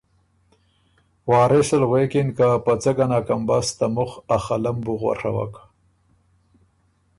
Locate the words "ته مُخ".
3.77-4.11